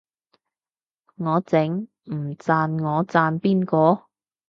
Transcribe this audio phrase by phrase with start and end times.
[1.17, 4.07] 我整，唔讚我讚邊個